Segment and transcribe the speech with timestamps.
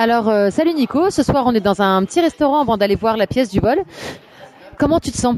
[0.00, 1.10] Alors, euh, salut Nico.
[1.10, 3.78] Ce soir, on est dans un petit restaurant avant d'aller voir la pièce du vol.
[4.78, 5.34] Comment tu te sens?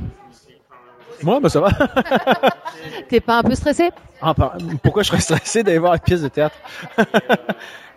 [1.23, 1.71] Moi, bah ça va.
[3.09, 3.91] T'es pas un peu stressé?
[4.21, 4.53] Ah, pas-
[4.83, 6.57] pourquoi je serais stressé d'aller voir une pièce de théâtre?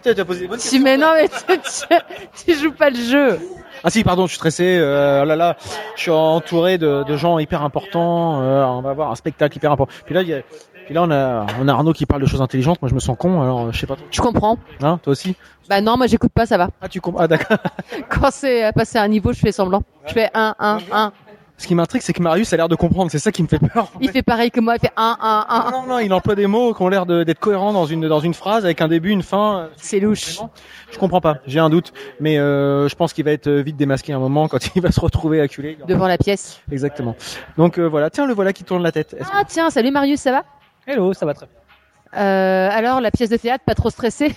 [0.01, 2.89] Tiens, tu as posé des bonnes Tu mais non, mais tu, tu- tu joues pas
[2.89, 3.39] le jeu.
[3.83, 4.77] Ah si, pardon, je suis stressé.
[4.79, 5.57] Euh, oh là là,
[5.97, 8.41] je suis entouré de, de gens hyper importants.
[8.41, 9.93] euh, on va voir un spectacle hyper important.
[10.05, 10.41] Puis là, il y a,
[10.85, 12.81] puis là, on a, on a Arnaud qui parle de choses intelligentes.
[12.81, 13.41] Moi, je me sens con.
[13.41, 13.95] Alors, je sais pas.
[14.11, 14.57] Je comprends.
[14.81, 15.35] Hein, toi aussi?
[15.69, 16.67] Bah non, moi j'écoute pas, ça va.
[16.81, 17.57] Ah, tu comprends Ah, d'accord.
[18.09, 19.83] Quand c'est à passer à un niveau, je fais semblant.
[20.07, 21.11] Je fais 1, 1, 1.
[21.55, 23.09] Ce qui m'intrigue, c'est que Marius a l'air de comprendre.
[23.11, 23.87] C'est ça qui me fait peur.
[24.01, 25.71] Il fait pareil que moi, il fait 1, 1, 1.
[25.71, 28.19] Non, non, il emploie des mots qui ont l'air de- d'être cohérents dans une dans
[28.19, 29.69] une phrase avec un début, une fin.
[29.77, 30.39] C'est louche.
[30.91, 31.37] Je comprends pas.
[31.47, 34.49] J'ai un doute, mais euh, je pense qu'il va être vite démasqué à un moment
[34.49, 35.77] quand il va se retrouver acculé.
[35.87, 36.59] Devant la pièce.
[36.71, 37.15] Exactement.
[37.55, 38.09] Donc euh, voilà.
[38.09, 39.13] Tiens, le voilà qui tourne la tête.
[39.17, 40.43] Est-ce- Ah tiens, salut Marius, ça va?
[40.85, 42.21] Hello, ça va très bien.
[42.21, 44.35] euh, Alors, la pièce de théâtre, pas trop stressé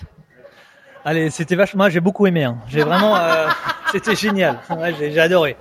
[1.05, 2.43] Allez, c'était vachement, moi, j'ai beaucoup aimé.
[2.43, 2.57] hein.
[2.67, 3.47] J'ai vraiment, euh,
[3.91, 4.59] c'était génial.
[4.69, 5.55] Ouais, j'ai j'ai adoré.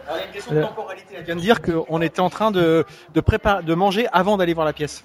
[0.53, 0.65] Euh,
[1.17, 4.55] Elle vient de dire qu'on était en train de de préparer, de manger avant d'aller
[4.55, 5.05] voir la pièce.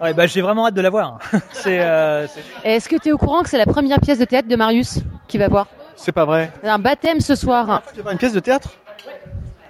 [0.00, 1.18] ouais, bah, j'ai vraiment hâte de la voir.
[1.52, 4.24] c'est, euh, c'est- Est-ce que tu es au courant que c'est la première pièce de
[4.24, 5.66] théâtre de Marius qui va voir?
[5.96, 6.52] C'est pas vrai.
[6.62, 7.82] Un baptême ce soir.
[7.92, 8.70] Tu vas voir une pièce de théâtre?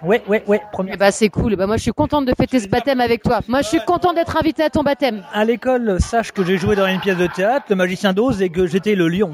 [0.02, 0.60] Ouais, ouais, ouais.
[0.72, 0.94] Première.
[0.94, 1.56] Eh bah c'est cool.
[1.56, 3.40] Bah moi je suis contente de fêter ce baptême avec toi.
[3.48, 5.22] Moi je suis contente d'être invitée à ton baptême.
[5.32, 8.50] À l'école, sache que j'ai joué dans une pièce de théâtre, Le Magicien d'Oz, et
[8.50, 9.32] que j'étais le lion.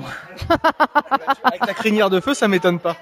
[1.44, 2.96] avec ta crinière de feu, ça m'étonne pas.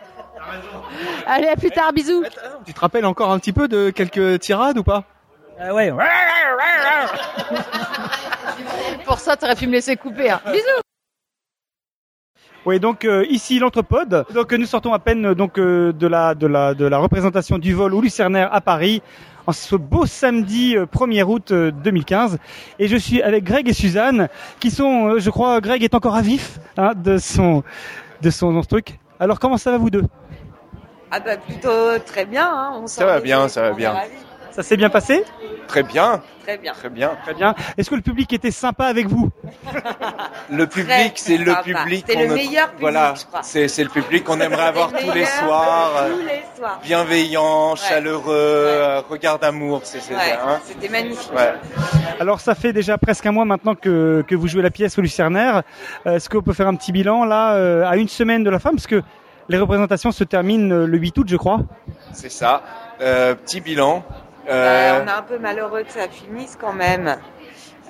[1.26, 2.22] Allez à plus tard, bisous.
[2.66, 5.04] Tu te rappelles encore un petit peu de quelques tirades ou pas?
[5.58, 5.92] Ah ouais.
[9.04, 10.30] Pour ça t'aurais pu me laisser couper.
[10.30, 10.40] hein.
[10.46, 10.80] Bisous.
[12.66, 14.24] Oui, donc euh, ici l'Entrepode.
[14.32, 16.98] Donc euh, nous sortons à peine euh, donc euh, de la de la de la
[16.98, 19.02] représentation du vol au Lucernaire à Paris
[19.46, 22.38] en ce beau samedi euh, 1er août euh, 2015
[22.78, 24.28] et je suis avec Greg et Suzanne
[24.60, 27.62] qui sont euh, je crois Greg est encore à vif hein, de son
[28.22, 28.98] de son truc.
[29.20, 30.04] Alors comment ça va vous deux?
[31.10, 32.80] Ah bah plutôt très bien, hein.
[32.82, 33.94] on Ça va bien, ça va bien.
[34.54, 35.24] Ça s'est bien passé
[35.66, 36.72] Très bien, Très bien.
[36.74, 37.10] très bien.
[37.24, 37.54] Très bien.
[37.78, 39.30] Est-ce que le public était sympa avec vous
[40.50, 42.04] Le public, c'est le public.
[42.06, 43.42] C'est le meilleur public, Voilà, je crois.
[43.42, 45.90] c'est c'est le public qu'on aimerait avoir tous les soirs.
[45.96, 46.80] euh, Tous les soirs.
[46.84, 49.98] Bienveillant, chaleureux, euh, regard d'amour, Ouais,
[50.46, 50.60] hein.
[50.64, 51.32] C'était magnifique.
[51.34, 51.54] Ouais.
[52.20, 55.00] Alors ça fait déjà presque un mois maintenant que, que vous jouez la pièce au
[55.02, 55.62] Lucernaire.
[56.06, 58.70] Euh, Est-ce qu'on peut faire un petit bilan là à une semaine de la fin?
[58.70, 59.02] Parce que
[59.48, 61.60] les représentations se terminent le 8 août je crois.
[62.12, 62.62] C'est ça.
[63.00, 64.04] Euh, petit bilan.
[64.48, 67.08] Euh, on est un peu malheureux que ça finisse quand même.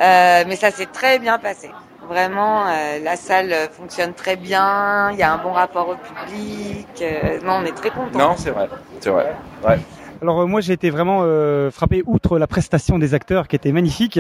[0.01, 1.71] Euh, mais ça s'est très bien passé.
[2.09, 5.11] Vraiment, euh, la salle fonctionne très bien.
[5.13, 6.87] Il y a un bon rapport au public.
[7.01, 8.19] Euh, non, on est très contents.
[8.19, 8.69] non, c'est vrai.
[9.01, 9.35] C'est vrai.
[9.67, 9.79] Ouais.
[10.23, 13.73] Alors euh, moi j'ai été vraiment euh, frappé outre la prestation des acteurs qui était
[13.73, 14.19] magnifique,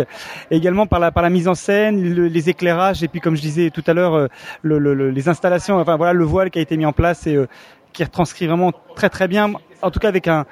[0.50, 3.36] et également par la par la mise en scène, le- les éclairages et puis comme
[3.36, 4.26] je disais tout à l'heure euh,
[4.62, 7.26] le, le- le- les installations, enfin voilà le voile qui a été mis en place
[7.26, 7.46] et euh,
[7.92, 9.52] qui retranscrit vraiment très très bien,
[9.82, 10.44] en tout cas avec un-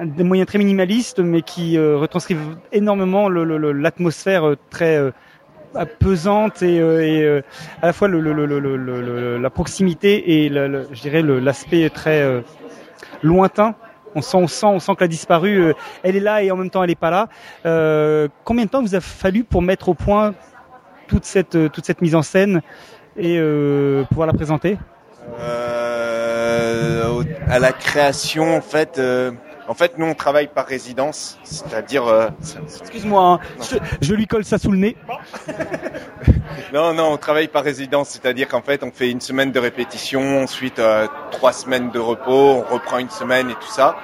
[0.00, 5.10] des moyens très minimalistes mais qui euh, retranscrivent énormément l'atmosphère euh, très euh,
[6.00, 7.42] pesante et, et,
[7.82, 12.42] à la fois le, le- le- la proximité et le- je dirais l'aspect très
[13.22, 13.74] lointain.
[14.14, 15.62] On sent, on sent, on sent qu'elle a disparu.
[15.62, 15.72] euh,
[16.02, 17.28] elle est là et en même temps elle est pas là.
[17.64, 20.34] Euh, combien de temps vous a fallu pour mettre au point
[21.06, 22.60] toute cette toute cette mise en scène
[23.16, 23.38] et
[24.10, 24.76] pouvoir la présenter?
[27.48, 29.00] À la création, en fait,
[29.68, 32.28] en fait, nous on travaille par résidence, c'est-à-dire, euh,
[32.80, 34.96] Excuse-moi, hein, je, je lui colle ça sous le nez.
[36.72, 40.42] non, non, on travaille par résidence, c'est-à-dire qu'en fait, on fait une semaine de répétition,
[40.42, 43.96] ensuite euh, trois semaines de repos, on reprend une semaine et tout ça.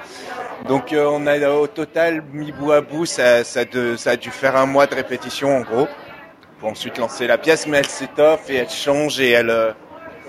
[0.67, 4.15] Donc, euh, on a au total mis bout à bout, ça, ça, de- ça a
[4.17, 5.87] dû faire un mois de répétition en gros,
[6.59, 9.71] pour ensuite lancer la pièce, mais elle s'étoffe et elle change et elle euh,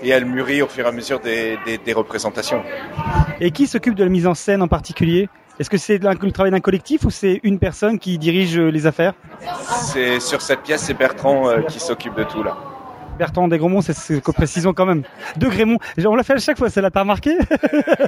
[0.01, 2.63] et elle mûrit au fur et à mesure des, des, des représentations.
[3.39, 5.29] Et qui s'occupe de la mise en scène en particulier?
[5.59, 8.87] Est-ce que c'est le travail d'un collectif ou c'est une personne qui dirige euh, les
[8.87, 9.13] affaires?
[9.69, 12.57] C'est sur cette pièce, c'est Bertrand euh, qui s'occupe de tout là.
[13.21, 15.03] Bertrand Desgremont, c'est ce que précisons quand même.
[15.37, 17.37] De Grémont, on l'a fait à chaque fois, celle-là, t'as remarqué?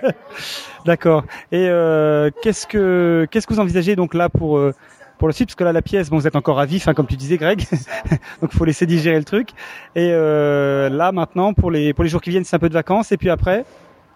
[0.85, 1.23] D'accord.
[1.51, 4.73] Et euh, qu'est-ce que qu'est-ce que vous envisagez donc là pour euh,
[5.18, 6.94] pour le suite Parce que là, la pièce, bon, vous êtes encore à vif, hein,
[6.94, 7.65] comme tu disais, Greg.
[8.42, 9.50] donc, faut laisser digérer le truc.
[9.95, 12.74] Et euh, là, maintenant, pour les pour les jours qui viennent, c'est un peu de
[12.74, 13.12] vacances.
[13.12, 13.65] Et puis après,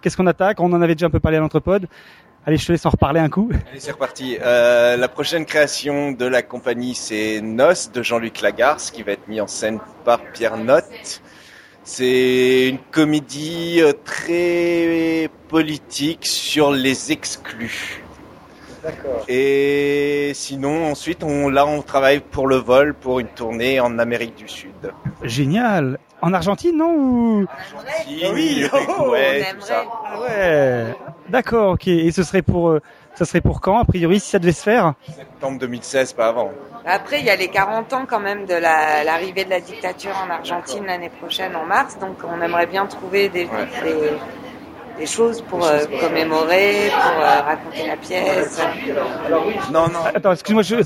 [0.01, 0.59] qu'est-ce qu'on attaque?
[0.59, 1.87] On en avait déjà un peu parlé à l'entrepode.
[2.45, 3.49] Allez, je te laisse en reparler un coup.
[3.69, 4.37] Allez, c'est reparti.
[4.41, 9.27] Euh, la prochaine création de la compagnie, c'est Nos de Jean-Luc Lagarce, qui va être
[9.27, 11.21] mis en scène par Pierre Notte.
[11.83, 18.01] C'est une comédie euh, très politique sur les exclus.
[18.83, 19.23] D'accord.
[19.27, 24.35] Et sinon, ensuite, on, là, on travaille pour le vol, pour une tournée en Amérique
[24.35, 24.93] du Sud.
[25.23, 25.97] Génial.
[26.21, 27.45] En Argentine, non ou...
[27.49, 29.83] Argentine, oui, on tout ça.
[30.05, 30.95] Ah ouais.
[31.29, 31.87] D'accord, ok.
[31.87, 32.81] Et ce serait pour, euh,
[33.13, 34.93] ça serait pour quand, a priori, si ça devait se faire?
[35.15, 36.51] Septembre 2016, pas avant.
[36.85, 40.13] Après, il y a les 40 ans quand même de la- l'arrivée de la dictature
[40.25, 43.67] en Argentine l'année prochaine en mars, donc on aimerait bien trouver des, Ouais.
[43.83, 44.11] des,
[44.97, 48.59] des choses pour euh, commémorer, pour euh, raconter la pièce.
[49.71, 49.99] Non, non.
[50.13, 50.77] Attends, excuse-moi, je,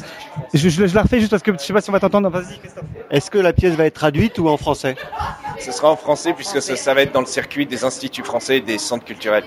[0.54, 2.30] je, je, je la refais juste parce que je sais pas si on va t'entendre.
[2.30, 2.84] Vas-y, Christophe.
[3.10, 4.96] Est-ce que la pièce va être traduite ou en français?
[5.60, 8.58] Ce sera en français puisque ça, ça va être dans le circuit des instituts français
[8.58, 9.44] et des centres culturels.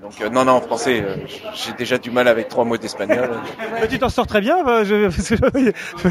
[0.00, 1.16] Donc euh, non, non, en français, euh,
[1.52, 3.28] j'ai déjà du mal avec trois mots d'espagnol.
[3.80, 4.62] Mais tu t'en sors très bien.
[4.64, 6.08] bah, je, que-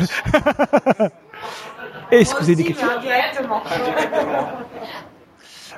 [2.15, 2.87] Est-ce que vous avez des questions?
[2.87, 3.61] mais indirectement.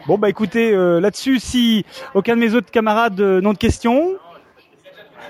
[0.07, 4.15] Bon, bah écoutez, euh, là-dessus, si aucun de mes autres camarades euh, n'ont de questions.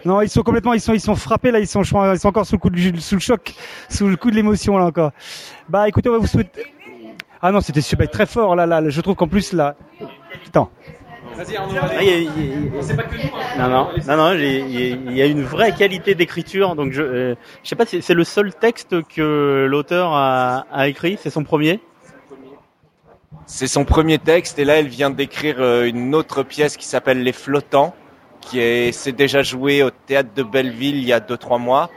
[0.06, 2.46] Non, ils sont complètement, ils sont, ils sont frappés là, ils sont, ils sont encore
[2.46, 3.54] sous le coup du, sous le choc,
[3.90, 5.12] sous le coup de l'émotion là encore.
[5.70, 6.64] Bah écoutez, on va vous souhaiter.
[7.42, 8.82] Ah non, c'était super, très fort là, là.
[8.90, 9.76] Je trouve qu'en plus là,
[10.44, 10.70] putain.
[11.38, 11.44] Ah,
[12.02, 15.72] il y a- il y a- Non, non, non, non, il y a- une vraie
[15.74, 16.76] qualité d'écriture.
[16.76, 20.88] Donc, je, euh, je sais pas si c'est le seul texte que l'auteur a, a
[20.88, 21.18] écrit.
[21.22, 21.80] C'est son premier?
[23.46, 27.22] C'est son premier texte et là, elle vient d'écrire euh, une autre pièce qui s'appelle
[27.24, 27.94] Les Flottants,
[28.40, 31.90] qui est, s'est déjà joué au théâtre de Belleville il y a deux trois mois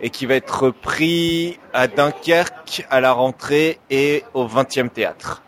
[0.00, 5.42] et qui va être repris à Dunkerque à la rentrée et au 20e théâtre.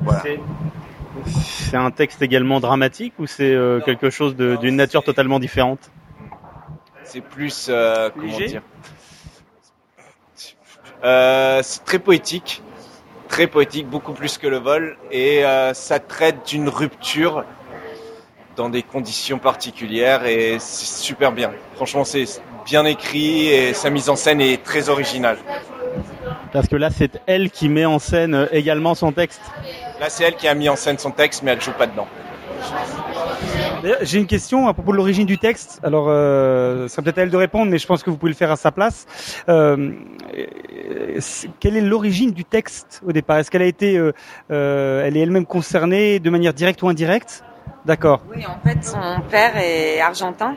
[0.00, 0.22] Voilà.
[0.22, 5.90] C'est- un texte également dramatique ou c'est euh, quelque chose d'une nature totalement différente?
[7.04, 8.62] C'est plus euh, comment dire?
[11.04, 12.62] Euh, C'est très poétique,
[13.36, 17.44] très poétique, beaucoup plus que le vol, et euh, ça traite d'une rupture
[18.56, 21.50] dans des conditions particulières, et c'est super bien.
[21.74, 22.24] Franchement, c'est
[22.64, 25.36] bien écrit et sa mise en scène est très originale.
[26.50, 29.42] Parce que là, c'est elle qui met en scène euh, également son texte.
[30.00, 32.08] Là, c'est elle qui a mis en scène son texte, mais elle joue pas dedans.
[34.02, 35.80] J'ai une question à propos de l'origine du texte.
[35.82, 38.36] Alors, euh, ça peut-être à elle de répondre, mais je pense que vous pouvez le
[38.36, 39.06] faire à sa place.
[39.48, 39.92] Euh,
[41.60, 43.38] quelle est l'origine du texte au départ?
[43.38, 44.12] Est-ce qu'elle a été, euh,
[44.50, 47.44] euh, elle est elle-même concernée de manière directe ou indirecte?
[47.84, 48.22] D'accord.
[48.34, 50.56] Oui, en fait, son père est argentin.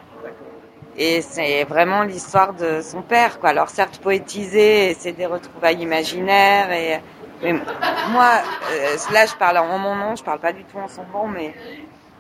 [0.98, 3.51] Et c'est vraiment l'histoire de son père, quoi.
[3.51, 6.71] Alors certes poétisé, c'est des retrouvailles imaginaires.
[6.74, 7.00] Et
[7.42, 10.88] mais moi, euh, là, je parle en mon nom, je parle pas du tout en
[10.88, 11.54] son nom, mais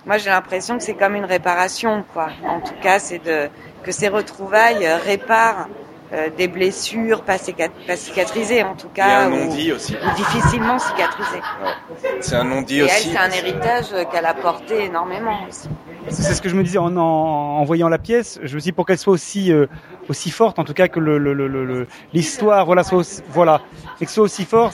[0.05, 2.29] moi, j'ai l'impression que c'est comme une réparation, quoi.
[2.47, 3.49] En tout cas, c'est de
[3.83, 5.67] que ces retrouvailles euh, réparent
[6.11, 9.35] euh, des blessures pas, cicat- pas cicatrisées, en tout Il y a cas, un ou,
[9.35, 9.95] non-dit aussi.
[9.95, 11.41] ou difficilement cicatrisées.
[12.21, 13.09] C'est un non-dit Et elle, aussi.
[13.11, 15.69] c'est un héritage euh, qu'elle a porté énormément aussi.
[16.09, 17.01] C'est ce que je me disais en, en,
[17.59, 18.39] en voyant la pièce.
[18.41, 19.67] Je me dis pour qu'elle soit aussi euh,
[20.07, 23.21] aussi forte, en tout cas que le le- le- le- le- l'histoire, voilà, soit aussi,
[23.29, 23.61] voilà,
[24.01, 24.71] et que ce soit aussi fort.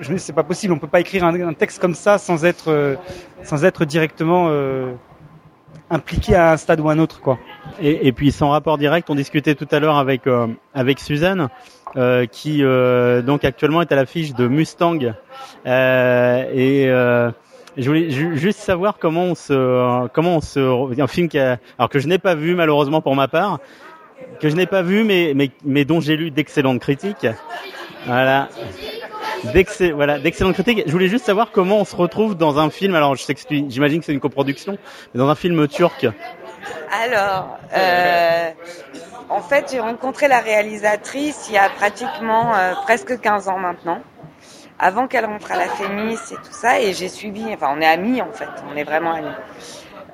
[0.00, 0.72] Je me dis c'est pas possible.
[0.72, 2.94] On peut pas écrire un, un texte comme ça sans être euh,
[3.42, 4.92] sans être directement euh,
[5.90, 7.38] impliqué à un stade ou à un autre, quoi.
[7.80, 11.48] Et, puis sans rapport direct, on discutait tout à l'heure avec euh, avec Suzanne,
[11.96, 15.14] euh, qui euh, donc actuellement est à l'affiche de Mustang.
[15.66, 17.30] Euh, et euh,
[17.76, 21.58] je voulais ju- juste savoir comment on se comment on se un film qui a,
[21.78, 23.58] alors que je n'ai pas vu malheureusement pour ma part,
[24.40, 27.26] que je n'ai pas vu mais mais mais dont j'ai lu d'excellentes critiques.
[28.06, 28.48] Voilà.
[29.44, 30.82] D'excellentes critiques.
[30.86, 32.94] Je voulais juste savoir comment on se retrouve dans un film.
[32.94, 33.34] Alors, je sais
[33.68, 34.78] j'imagine que c'est une coproduction,
[35.12, 36.06] mais dans un film turc.
[36.90, 38.50] Alors, euh,
[39.28, 44.00] en fait, j'ai rencontré la réalisatrice il y a pratiquement euh, presque 15 ans maintenant,
[44.78, 47.86] avant qu'elle rentre à la Fémis et tout ça, et j'ai suivi, enfin, on est
[47.86, 49.34] amis en fait, on est vraiment amis.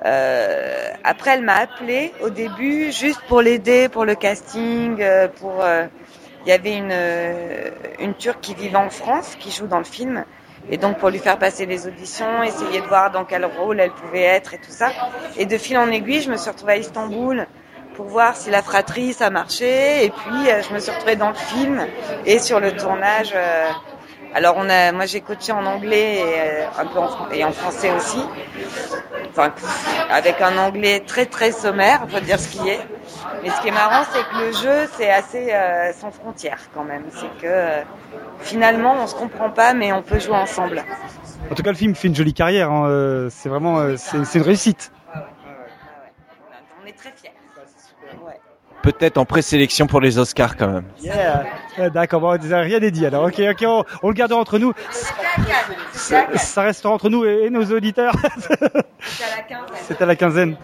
[0.05, 5.63] Euh, après, elle m'a appelé au début juste pour l'aider pour le casting, euh, pour
[5.63, 5.85] euh,
[6.45, 9.83] il y avait une euh, une Turque qui vivait en France qui joue dans le
[9.85, 10.25] film
[10.69, 13.91] et donc pour lui faire passer les auditions, essayer de voir dans quel rôle elle
[13.91, 14.91] pouvait être et tout ça.
[15.37, 17.45] Et de fil en aiguille, je me suis retrouvée à Istanbul
[17.95, 21.29] pour voir si la fratrie ça marchait et puis euh, je me suis retrouvée dans
[21.29, 21.85] le film
[22.25, 23.69] et sur le tournage euh,
[24.35, 27.43] alors on a moi j'ai coaché en anglais et euh, un peu en, fran- et
[27.43, 28.19] en français aussi.
[29.31, 29.51] Enfin
[30.11, 32.79] avec un anglais très très sommaire, faut dire ce qui est.
[33.41, 36.83] Mais ce qui est marrant, c'est que le jeu, c'est assez euh, sans frontières quand
[36.83, 37.03] même.
[37.11, 37.81] C'est que euh,
[38.41, 40.83] finalement, on se comprend pas, mais on peut jouer ensemble.
[41.51, 42.71] En tout cas, le film fait une jolie carrière.
[42.71, 44.91] hein, C'est vraiment, c'est c'est une réussite.
[46.83, 47.31] On est très fiers.
[48.85, 50.85] Peut-être en présélection pour les Oscars quand même.
[51.79, 53.25] Euh, D'accord, bon, rien est dit alors.
[53.25, 54.73] Ok, ok, on, on le gardera entre nous.
[55.91, 58.13] C'est à Ça restera entre nous et, et nos auditeurs.
[58.21, 59.75] la quinzaine.
[59.87, 60.55] C'est à la quinzaine.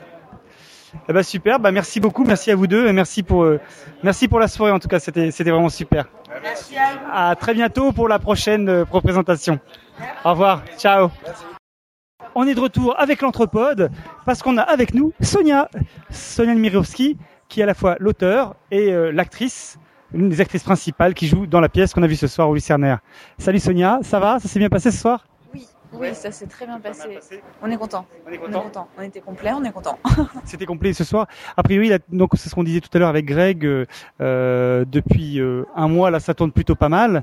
[1.10, 3.60] Eh ben super, bah merci beaucoup, merci à vous deux et merci pour euh,
[4.04, 6.06] merci pour la soirée en tout cas, c'était c'était vraiment super.
[6.44, 7.00] Merci à vous.
[7.12, 9.60] À très bientôt pour la prochaine euh, représentation.
[10.26, 11.10] Au revoir, ciao.
[12.36, 13.90] On est de retour avec l'Anthropode
[14.26, 15.70] parce qu'on a avec nous Sonia,
[16.10, 17.18] Sonia Mirovski,
[17.52, 19.78] qui est à la fois l'auteur et euh, l'actrice,
[20.14, 22.54] l'une des actrices principales qui joue dans la pièce qu'on a vue ce soir au
[22.54, 23.00] Lucernaire.
[23.38, 24.40] Salut Sonia, ça va?
[24.40, 25.28] Ça s'est bien passé ce soir?
[25.54, 27.20] Oui, oui, ça s'est très bien passé.
[27.62, 28.06] On est content.
[28.26, 28.88] On est On est content.
[28.98, 30.00] On était complet, on est content.
[30.46, 31.28] C'était complet ce soir.
[31.58, 33.66] A priori, là, donc c'est ce qu'on disait tout à l'heure avec Greg.
[33.66, 33.86] euh,
[34.22, 37.22] euh, depuis euh, un mois, là, ça tourne plutôt pas mal.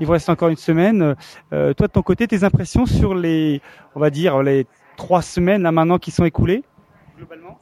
[0.00, 1.14] Il vous reste encore une semaine.
[1.52, 3.62] Euh, toi, de ton côté, tes impressions sur les,
[3.94, 4.66] on va dire, les
[4.96, 6.64] trois semaines là maintenant qui sont écoulées?
[7.16, 7.60] Globalement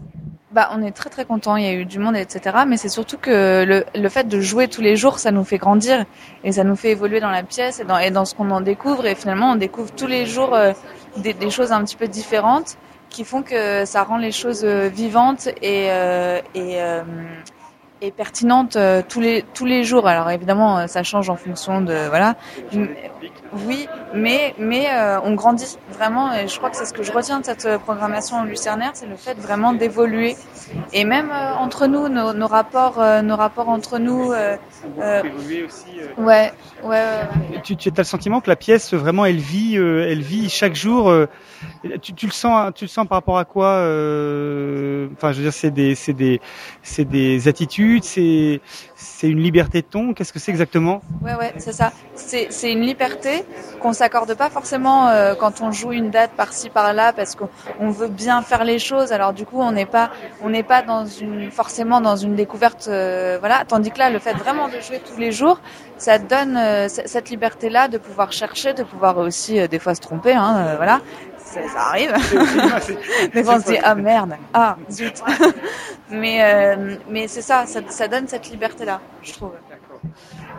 [0.53, 1.57] Bah, on est très très content.
[1.57, 2.59] Il y a eu du monde, etc.
[2.69, 5.59] Mais c'est surtout que le, le fait de jouer tous les jours, ça nous fait
[5.59, 6.05] grandir
[6.45, 8.61] et ça nous fait évoluer dans la pièce et dans, et dans ce qu'on en
[8.61, 9.07] découvre.
[9.07, 10.73] Et finalement, on découvre tous les jours euh,
[11.17, 12.77] des, des choses un petit peu différentes
[13.11, 17.03] qui font que ça rend les choses euh, vivantes et euh, et, euh,
[18.03, 20.07] et pertinentes euh, tous les tous les jours.
[20.07, 22.37] Alors évidemment, ça change en fonction de voilà.
[23.67, 27.13] Oui, mais mais euh, on grandit vraiment et je crois que c'est ce que je
[27.13, 30.37] retiens de cette euh, programmation lucernaire, c'est le fait vraiment d'évoluer
[30.93, 34.33] et même euh, entre nous, nos, nos rapports, euh, nos rapports entre nous.
[34.33, 34.57] euh,
[35.01, 35.99] euh, évoluer aussi.
[36.19, 36.99] ouais, ouais, ouais,
[37.53, 37.61] ouais.
[37.65, 40.75] Tu, tu as le sentiment que la pièce vraiment, elle vit, euh, elle vit chaque
[40.75, 41.09] jour.
[41.11, 41.27] euh,
[42.03, 45.43] tu, tu le sens, tu le sens par rapport à quoi euh, Enfin, je veux
[45.45, 46.41] dire, c'est des, c'est des,
[46.83, 48.61] c'est des attitudes, c'est,
[48.95, 50.13] c'est une liberté de ton.
[50.15, 51.01] Qu'est-ce que c'est exactement?
[51.23, 51.93] Ouais, ouais, c'est ça.
[52.15, 53.45] C'est, c'est une liberté
[53.81, 57.49] qu'on s'accorde pas forcément euh, quand on joue une date par-ci par-là parce qu'on
[57.81, 59.13] on veut bien faire les choses.
[59.13, 60.11] Alors du coup, on n'est pas,
[60.43, 63.65] on n'est pas dans une forcément dans une découverte, euh, voilà.
[63.67, 65.61] Tandis que là, le fait vraiment de jouer tous les jours,
[65.99, 70.01] ça donne euh, cette liberté-là de pouvoir chercher, de pouvoir aussi euh, des fois se
[70.01, 71.01] tromper, hein, euh, voilà.
[71.39, 72.13] Ça, ça arrive.
[73.33, 75.23] Des fois, on se dit ah merde, ah zut.
[76.11, 79.53] mais euh, mais c'est ça, ça, ça donne cette liberté-là, je trouve.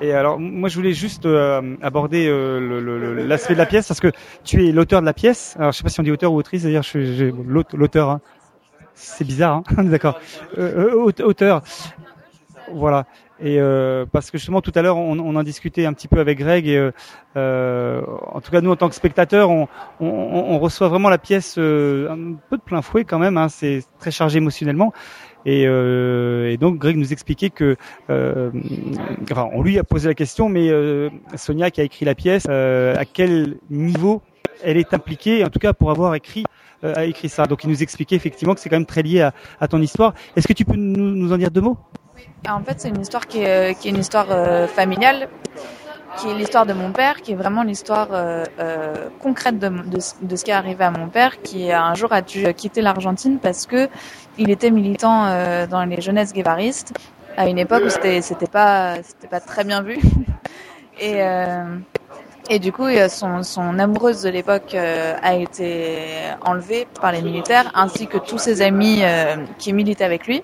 [0.01, 4.11] Et alors, moi, je voulais juste euh, aborder euh, l'aspect de la pièce parce que
[4.43, 5.55] tu es l'auteur de la pièce.
[5.57, 8.09] Alors, je sais pas si on dit auteur ou autrice, c'est-à-dire, je l'aute- l'auteur.
[8.09, 8.21] hein.
[8.93, 10.19] C'est bizarre, hein d'accord.
[10.57, 11.61] Euh, euh, aute- auteur.
[12.73, 13.05] Voilà.
[13.39, 13.59] Et
[14.11, 16.91] parce que justement tout à l'heure on, en discutait un petit peu avec Greg
[17.35, 19.51] en tout cas nous en tant que spectateurs
[19.99, 23.37] on, reçoit vraiment la pièce un peu de plein fouet quand même.
[23.37, 24.91] Hein, c'est très chargé émotionnellement.
[25.47, 27.77] Et, euh, et donc Greg nous expliquait que,
[28.09, 28.51] euh,
[29.31, 32.47] enfin, on lui a posé la question, mais euh, Sonia qui a écrit la pièce,
[32.49, 34.21] à quel niveau
[34.61, 36.43] elle est impliquée, en tout cas pour avoir écrit
[36.99, 37.45] écrit ça.
[37.45, 39.29] Donc il nous expliquait effectivement que c'est quand même très lié
[39.61, 40.13] à, ton histoire.
[40.35, 41.77] Est-ce que tu peux nous, en dire deux mots?
[42.47, 44.27] En fait, c'est une histoire qui est, une histoire
[44.69, 45.29] familiale,
[46.17, 48.09] qui est l'histoire de mon père, qui est vraiment l'histoire
[49.19, 49.69] concrète de,
[50.21, 53.39] de ce qui est arrivé à mon père, qui un jour a dû quitter l'Argentine
[53.41, 53.89] parce que
[54.37, 56.93] il était militant euh, dans les jeunesses guévaristes
[57.35, 59.99] à une époque où c'était c'était pas c'était pas très bien vu
[60.99, 61.77] et euh,
[62.49, 65.97] et du coup, euh, son, amoureuse de l'époque a été
[66.45, 69.01] enlevée par les militaires, ainsi que tous ses amis
[69.57, 70.41] qui militaient avec lui.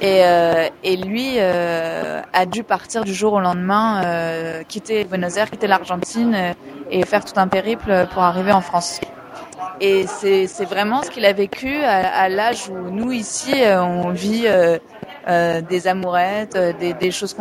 [0.00, 6.54] Et, lui a dû partir du jour au lendemain, quitter Buenos Aires, quitter l'Argentine
[6.90, 8.98] et faire tout un périple pour arriver en France.
[9.80, 14.10] Et c'est vraiment ce qu'il a vécu à, à l'âge où nous ici euh, on
[14.10, 14.78] vit euh,
[15.28, 17.36] euh, des amourettes, euh, des, des choses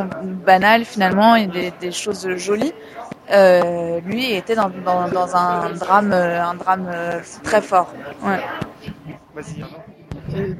[0.45, 2.73] banales finalement et des, des choses jolies.
[3.31, 6.89] Euh, lui était dans, dans, dans un drame, euh, un drame
[7.43, 7.93] très fort.
[8.23, 8.39] Ouais.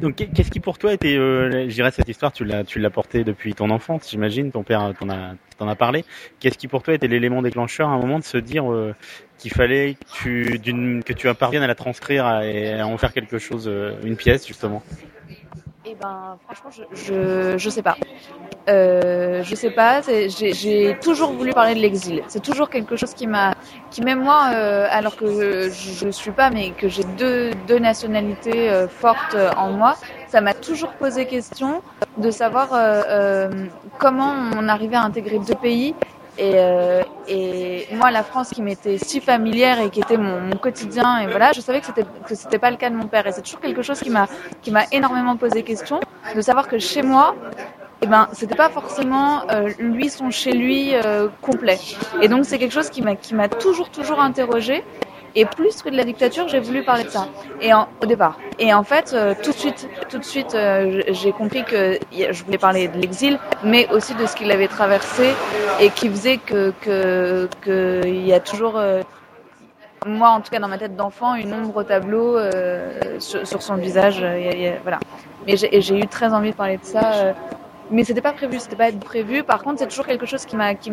[0.01, 3.53] Donc, qu'est-ce qui pour toi était, euh, cette histoire, tu l'as, tu l'as portée depuis
[3.53, 6.03] ton enfance, j'imagine, ton père t'en a, t'en a parlé.
[6.39, 8.93] Qu'est-ce qui pour toi était l'élément déclencheur à un moment de se dire euh,
[9.37, 13.13] qu'il fallait que tu, d'une, que tu parviennes à la transcrire et à en faire
[13.13, 14.83] quelque chose, euh, une pièce justement?
[15.93, 17.95] Eh ben, franchement, je, je, sais pas.
[18.67, 20.01] Euh, je sais pas.
[20.01, 22.23] J'ai toujours voulu parler de l'exil.
[22.27, 23.53] C'est toujours quelque chose qui m'a,
[23.91, 25.27] qui même moi, euh, alors que
[25.69, 29.95] je, je suis pas, mais que j'ai deux, deux nationalités euh, fortes en moi,
[30.29, 31.83] ça m'a toujours posé question
[32.17, 32.69] de savoir
[33.99, 35.93] comment on arrivait à intégrer deux pays.
[36.37, 40.57] Et, euh, et moi, la France qui m'était si familière et qui était mon, mon
[40.57, 43.27] quotidien, et voilà, je savais que c'était que c'était pas le cas de mon père.
[43.27, 44.27] Et c'est toujours quelque chose qui m'a
[44.61, 45.99] qui m'a énormément posé question
[46.35, 47.35] de savoir que chez moi,
[48.01, 51.79] eh ben, c'était pas forcément euh, lui son chez lui euh, complet.
[52.21, 54.83] Et donc c'est quelque chose qui m'a qui m'a toujours toujours interrogé.
[55.35, 57.27] Et plus que de la dictature, j'ai voulu parler de ça.
[57.59, 58.37] Et en, au départ.
[58.59, 62.43] Et en fait, euh, tout de suite, tout de suite, euh, j'ai compris que je
[62.43, 65.33] voulais parler de l'exil, mais aussi de ce qu'il avait traversé
[65.79, 69.01] et qui faisait que que que il y a toujours euh,
[70.05, 73.61] moi en tout cas dans ma tête d'enfant, une ombre au tableau euh, sur, sur
[73.63, 74.21] son visage.
[74.21, 74.99] euh, y a- y a- voilà.
[75.47, 77.33] Mais j'ai eu très envie de parler de ça.
[77.93, 79.43] Mais c'était pas prévu, c'était pas prévu.
[79.43, 80.91] Par contre, c'est toujours quelque chose qui m'a, qui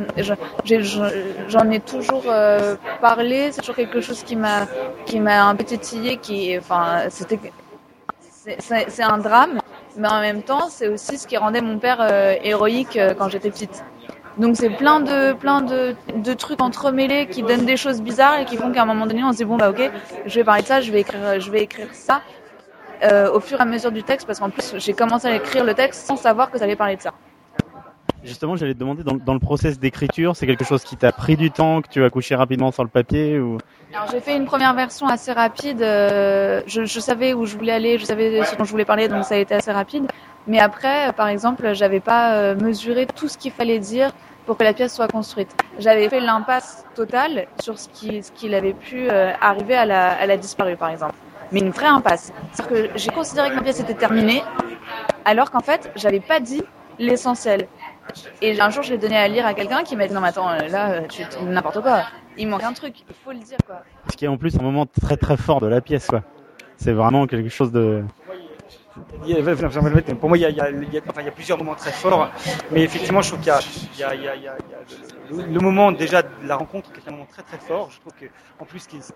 [1.49, 3.51] j'en ai toujours euh, parlé.
[3.53, 4.67] C'est toujours quelque chose qui m'a,
[5.07, 6.19] qui m'a un peu titillé.
[6.19, 7.41] Qui, enfin, c'était,
[8.59, 9.61] c'est un drame,
[9.97, 13.31] mais en même temps, c'est aussi ce qui rendait mon père euh, héroïque euh, quand
[13.31, 13.83] j'étais petite.
[14.37, 18.45] Donc c'est plein de plein de, de trucs entremêlés qui donnent des choses bizarres et
[18.45, 19.91] qui font qu'à un moment donné on se dit bon bah ok
[20.25, 22.23] je vais parler de ça je vais écrire je vais écrire ça
[23.03, 25.65] euh, au fur et à mesure du texte parce qu'en plus j'ai commencé à écrire
[25.65, 27.13] le texte sans savoir que ça allait parler de ça.
[28.23, 31.37] Justement, j'allais te demander dans, dans le process d'écriture, c'est quelque chose qui t'a pris
[31.37, 33.57] du temps, que tu as couché rapidement sur le papier ou?
[33.95, 35.81] Alors j'ai fait une première version assez rapide.
[35.81, 39.09] euh, je, je savais où je voulais aller, je savais ce dont je voulais parler,
[39.09, 40.05] donc ça a été assez rapide.
[40.47, 44.11] Mais après, euh, par exemple, j'avais pas mesuré tout ce qu'il fallait dire
[44.45, 45.55] pour que la pièce soit construite.
[45.79, 50.11] J'avais fait l'impasse totale sur ce qui, ce qu'il avait pu euh, arriver à la,
[50.13, 51.15] à la disparue, par exemple.
[51.53, 52.33] Mais une vraie impasse.
[52.53, 54.43] C'est-à-dire que j'ai considéré que ma pièce était terminée,
[55.25, 56.63] alors qu'en fait, j'avais pas dit
[56.99, 57.67] l'essentiel.
[58.43, 60.29] Et un jour, je l'ai donné à lire à quelqu'un qui m'a dit non, mais
[60.29, 62.03] attends, là, tu- n'importe quoi.
[62.37, 63.83] Il manque un truc, il faut le dire, quoi.
[64.11, 66.23] ce qui est en plus un moment très très fort de la pièce, quoi.
[66.77, 68.03] C'est vraiment quelque chose de.
[70.19, 72.31] Pour moi, il y a, plusieurs moments très forts,
[72.71, 73.53] mais effectivement, je trouve qu'il
[73.99, 74.13] y a,
[75.31, 77.91] le, moment déjà de la rencontre qui est un moment très très fort.
[77.91, 78.27] Je trouve que,
[78.59, 79.13] en plus, qui est,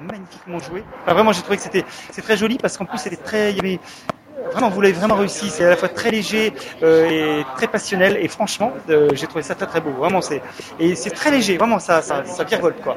[0.00, 0.84] magnifiquement joué.
[1.06, 1.84] Vraiment, j'ai trouvé que c'était,
[2.22, 3.80] très joli parce qu'en plus, c'était très, il y avait
[4.52, 5.50] Vraiment, vous l'avez vraiment réussi.
[5.50, 8.16] C'est à la fois très léger euh, et très passionnel.
[8.16, 9.90] Et franchement, euh, j'ai trouvé ça très très beau.
[9.92, 10.42] Vraiment, c'est
[10.78, 11.56] et c'est très léger.
[11.58, 12.96] Vraiment, ça ça, ça virevolte quoi.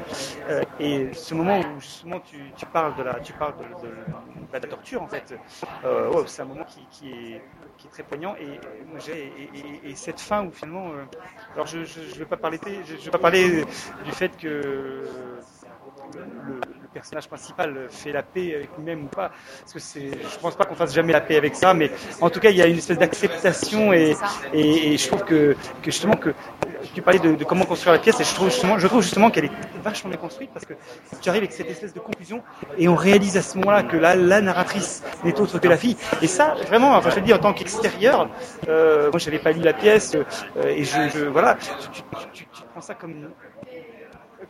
[0.49, 3.93] Euh, et ce moment où justement tu, tu parles de la tu parles de, de-
[3.93, 5.33] de la torture en fait,
[5.85, 7.41] euh, ouais, c'est un moment qui, qui est
[7.77, 8.35] qui est très poignant.
[8.39, 8.59] Et
[9.11, 9.49] et,
[9.87, 11.05] et- et cette fin où finalement, euh,
[11.55, 13.65] alors je je, je vais pas parler je vais pas parler
[14.05, 15.03] du fait que
[16.15, 19.31] le, le personnage principal fait la paix avec lui-même ou pas,
[19.61, 21.91] parce que c'est, je pense pas qu'on fasse jamais la paix avec ça, mais
[22.21, 24.15] en tout cas il y a une espèce d'acceptation et,
[24.53, 26.33] et, et je trouve que, que justement que
[26.93, 29.31] tu parlais de, de comment construire la pièce et je trouve justement, je trouve justement
[29.31, 29.51] qu'elle est
[29.83, 30.73] vachement bien construite parce que
[31.21, 32.43] tu arrives avec cette espèce de conclusion
[32.77, 35.97] et on réalise à ce moment-là que la, la narratrice n'est autre que la fille.
[36.21, 38.29] Et ça vraiment, enfin je te le dis en tant qu'extérieur,
[38.67, 42.01] euh, moi j'avais pas lu la pièce euh, et je, je voilà, tu, tu,
[42.33, 43.29] tu, tu prends ça comme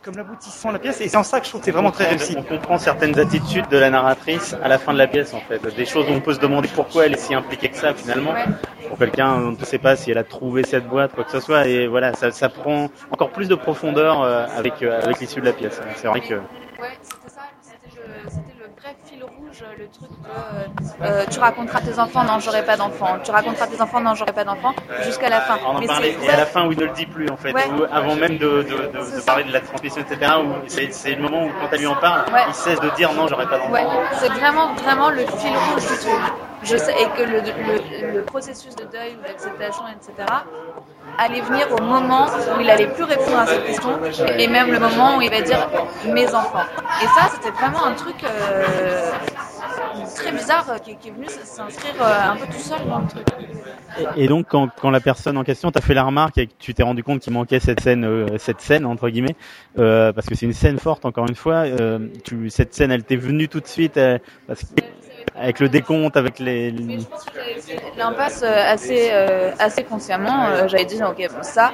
[0.02, 1.90] comme l'aboutissement de la pièce et c'est en ça que je trouve que c'est vraiment
[1.90, 2.34] très réussi.
[2.38, 5.60] On comprend certaines attitudes de la narratrice à la fin de la pièce, en fait.
[5.76, 8.32] Des choses où on peut se demander pourquoi elle est si impliquée que ça, finalement.
[8.32, 8.44] Ouais.
[8.88, 11.40] Pour quelqu'un, on ne sait pas si elle a trouvé cette boîte, quoi que ce
[11.40, 11.66] soit.
[11.66, 15.46] Et voilà, ça, ça prend encore plus de profondeur euh, avec, euh, avec l'issue de
[15.46, 15.80] la pièce.
[15.96, 16.34] C'est vrai que.
[16.34, 16.40] Ouais,
[17.02, 18.94] c'était ça, c'était le, c'était le vrai
[19.60, 23.18] rouge, le truc de euh, euh, tu raconteras tes enfants, non, j'aurai pas d'enfants.
[23.24, 25.58] Tu raconteras tes enfants, non, j'aurai pas d'enfants, jusqu'à la fin.
[25.64, 27.28] On en Mais parlait, c'est- et à la fin où il ne le dit plus
[27.30, 27.64] en fait, Ouais.
[27.92, 29.26] avant même de, de, de, C'est de ça.
[29.26, 30.32] parler de la transmission, etc.
[30.90, 32.42] C'est, le moment où quand elle lui en parle, Ouais.
[32.48, 33.72] il cesse de dire non, j'aurais pas d'enfant.
[33.72, 36.20] Ouais, c'est vraiment, vraiment le fil rouge du truc.
[36.64, 40.26] Et que le, processus de deuil ou d'acceptation, etc.,
[41.18, 44.00] allait venir au moment où il allait plus répondre à cette question,
[44.38, 45.68] et même le moment où il va dire
[46.06, 46.64] mes enfants.
[47.02, 49.12] Et ça, c'était vraiment un truc euh,
[50.16, 53.26] très bizarre euh, qui, est venu s'inscrire euh, un peu tout seul dans le truc.
[54.16, 56.82] Et, donc quand, la personne en question t'a fait la remarque et que tu t'es
[56.82, 59.36] rendu compte qu'il manquait cette scène, cette scène entre guillemets,
[59.76, 61.64] parce que c'est une scène forte encore une fois,
[62.48, 64.00] cette scène elle t'est venue tout de suite
[64.48, 64.82] parce que-
[65.34, 66.72] avec le décompte, avec les.
[66.72, 70.46] Mais je pense que j'avais fait l'impasse euh, assez, euh, assez consciemment.
[70.46, 71.72] Euh, j'avais dit, ok, bon, ça,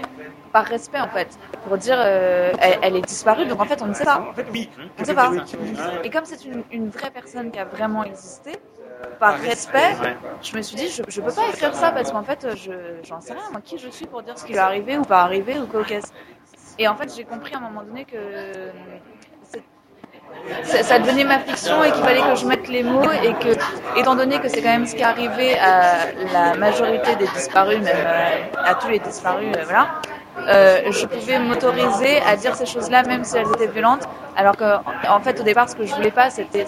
[0.53, 1.29] par respect en fait,
[1.67, 4.21] pour dire, euh, elle, elle est disparue, donc en fait, on ne sait pas.
[4.31, 4.71] En fait, oui.
[4.99, 5.31] On ne sait pas.
[6.05, 8.53] Et comme c'est une, une vraie personne qui a vraiment existé,
[9.19, 9.97] par respect,
[10.43, 13.21] je me suis dit, je, je peux pas écrire ça parce qu'en fait, je, j'en
[13.21, 15.23] sais rien, moi, qui je suis pour dire ce qui lui est arrivé ou pas
[15.23, 16.13] arrivé ou quoi qu'est-ce.
[16.79, 18.17] Et en fait, j'ai compris à un moment donné que
[20.65, 23.57] ça devenait ma fiction et qu'il fallait que je mette les mots et que,
[23.99, 27.79] étant donné que c'est quand même ce qui est arrivé à la majorité des disparus,
[27.79, 30.01] même euh, à tous les disparus, euh, voilà,
[30.49, 34.77] euh, je pouvais m'autoriser à dire ces choses-là même si elles étaient violentes, alors que
[35.09, 36.65] en fait au départ ce que je voulais pas c'était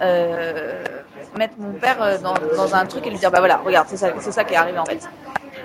[0.00, 0.82] euh,
[1.38, 4.32] mettre mon père dans, un truc et lui dire bah voilà regarde c'est ça c'est
[4.32, 5.08] ça qui est arrivé en fait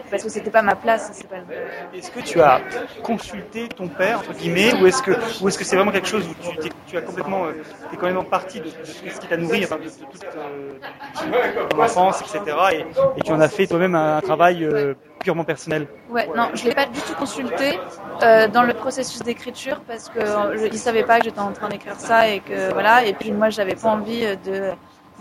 [0.09, 2.61] parce que c'était pas ma place pas le- Est-ce que tu as
[3.03, 6.25] consulté ton père entre guillemets ou est-ce que ou est-ce que c'est vraiment quelque chose
[6.27, 7.53] où tu, tu as complètement euh,
[7.89, 11.81] t'es complètement parti de, de ce qui t'a nourri enfin, de, de toute euh, ton
[11.81, 12.85] enfance etc et,
[13.17, 15.87] et tu en as fait toi-même un, un travail euh, purement personnel?
[16.09, 17.79] Ouais, non, je l'ai pas du tout consulté
[18.23, 21.69] euh, dans le processus d'écriture parce que je, il savait pas que j'étais en train
[21.69, 23.03] d'écrire ça et que voilà.
[23.03, 24.71] Et puis moi, j'avais pas envie de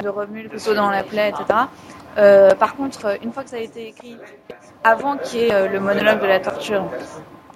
[0.03, 1.45] de remuer le couteau dans la plaie, etc.
[2.19, 4.17] Euh, par contre, euh, une fois que ça a été écrit,
[4.83, 6.85] avant qu'il y ait euh, le monologue de la torture,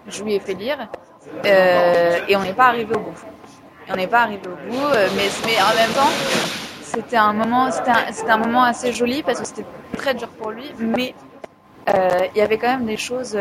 [0.09, 0.89] je lui ai fait lire
[1.47, 3.15] euh, et on n'est pas arrivé au bout.
[3.89, 6.13] On n'est pas arrivé au bout, euh, mais, mais en même temps,
[6.83, 9.65] c'était un moment, c'était un, un moment assez joli parce que c'était
[9.97, 11.15] très dur pour lui, mais
[12.35, 13.37] il y avait quand même des choses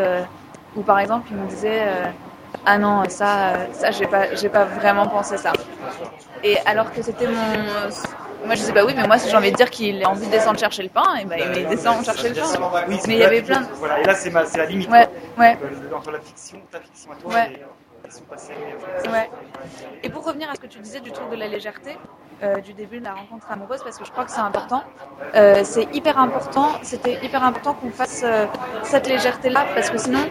[0.76, 1.84] où, par exemple, il me disait
[2.66, 5.54] ah non, ça, ça, j'ai pas, j'ai pas vraiment pensé ça.
[6.44, 7.90] Et alors que c'était mon,
[8.46, 10.26] moi je disais bah oui, mais moi si j'ai envie de dire qu'il a envie
[10.26, 12.42] de descendre chercher le pain, et ben il descend chercher le pain.
[12.88, 14.90] Oui, Mais il y avait plein de- Voilà, et là c'est la limite.
[14.90, 15.44] Ouais, quoi.
[15.46, 15.58] ouais.
[15.64, 17.52] Euh, Entre la fiction, ta fiction à toi Ouais.
[17.54, 17.64] et
[18.04, 18.54] la fiction passée.
[18.54, 19.30] euh, Ouais.
[20.04, 21.98] Et pour revenir à ce que tu disais du truc de la légèreté,
[22.44, 24.84] euh, du début de la rencontre amoureuse, parce que je crois que c'est important,
[25.36, 28.46] euh, c'est hyper important, c'était hyper important qu'on fasse euh,
[28.84, 30.22] cette légèreté-là, parce que sinon,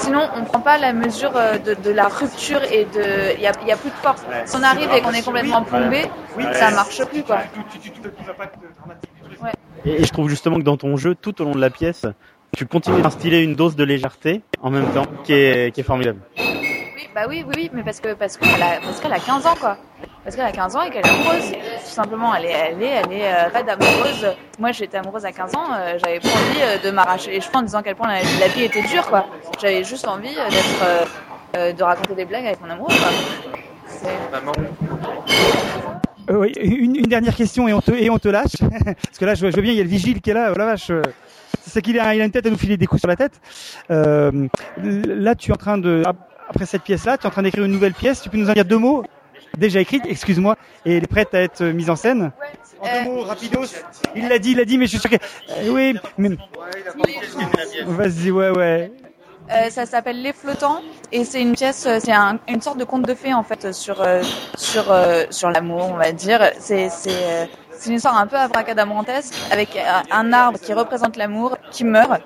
[0.00, 3.46] sinon on prend pas la mesure euh, de, de la rupture et de, il y
[3.46, 4.22] a, il y a plus de force.
[4.46, 6.06] Si on arrive et qu'on est complètement plombé,
[6.36, 7.38] Oui, ça marche plus quoi.
[9.42, 9.52] Ouais.
[9.84, 12.04] Et, et je trouve justement que dans ton jeu, tout au long de la pièce,
[12.56, 16.18] tu continues d'instiller une dose de légèreté en même temps, qui est, qui est formidable.
[17.26, 19.46] Oui, bah oui, oui, oui, mais parce que parce qu'elle a parce qu'elle a 15
[19.46, 19.76] ans quoi.
[20.22, 21.52] Parce qu'elle a 15 ans et qu'elle est amoureuse.
[21.52, 24.26] Tout simplement, elle est elle est elle est euh, raide amoureuse.
[24.58, 27.56] Moi, j'étais amoureuse à 15 ans, euh, j'avais pas envie euh, de m'arracher les cheveux
[27.56, 29.26] en disant à quel point la, la vie était dure quoi.
[29.60, 31.04] J'avais juste envie euh, d'être euh,
[31.56, 33.08] euh, de raconter des blagues avec mon amoureux quoi.
[33.88, 34.52] C'est- Maman.
[36.30, 38.56] Euh, oui, une, une dernière question et on te, et on te lâche.
[38.60, 40.34] Parce que là, je, vois- je vois bien, il y a le vigile qui est
[40.34, 40.50] là.
[40.54, 40.90] Oh la vache.
[40.90, 41.00] euh,
[41.66, 43.32] C'est qu'il a, il a une tête à nous filer des coups sur la tête.
[43.90, 44.30] Euh,
[44.76, 46.02] là, tu es en train de,
[46.48, 48.20] après cette pièce-là, tu es en train d'écrire une nouvelle pièce.
[48.22, 49.04] Tu peux nous en dire deux mots
[49.56, 52.32] Déjà écrite, excuse-moi, et elle est prête à être mise en scène.
[52.80, 53.64] En deux mots, rapidos.
[54.14, 55.16] Il l'a dit, il l'a dit, mais je suis sûr que.
[55.16, 56.30] Euh, oui, mais.
[57.86, 58.92] Vas-y, ouais, ouais.
[59.50, 62.84] Euh, ça s'appelle Les Flottants et c'est une pièce, euh, c'est un- une sorte de
[62.84, 64.20] conte de fées en fait sur euh,
[64.56, 66.50] sur euh, sur l'amour, on va dire.
[66.58, 69.70] C'est c'est euh, c'est une histoire un peu abracadabrantesque avec
[70.10, 72.20] un arbre qui représente l'amour qui meurt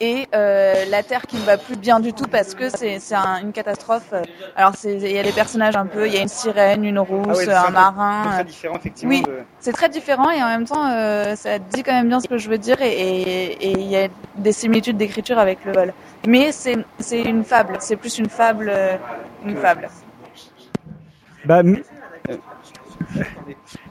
[0.00, 3.14] et euh, la terre qui ne va plus bien du tout parce que c'est c'est
[3.14, 4.12] un- une catastrophe.
[4.56, 6.98] Alors c'est il y a des personnages un peu, il y a une sirène, une
[6.98, 8.30] rousse, Ah ouais, c'est un marin.
[8.30, 9.14] Très euh, différent, effectivement.
[9.14, 9.22] oui.
[9.22, 12.28] de- c'est très différent et en même temps, euh, ça dit quand même bien ce
[12.28, 15.72] que je veux dire et et- et il y a des similitudes d'écriture avec le
[15.72, 15.92] vol.
[16.26, 18.72] Mais c'est c'est une fable, c'est plus une fable,
[19.44, 19.88] une fable.
[21.44, 21.62] Bah,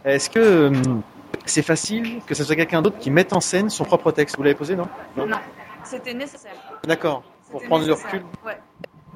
[0.06, 0.72] Est-ce que
[1.46, 4.38] c'est facile que ce soit quelqu'un d'autre qui mette en scène son propre texte?
[4.38, 4.88] Vous l'avez posé, non?
[5.16, 5.28] Non,
[5.88, 6.54] c'était nécessaire.
[6.86, 7.24] D'accord.
[7.50, 8.14] Pour prendre le nécessaire.
[8.14, 8.26] recul.
[8.46, 8.58] Ouais.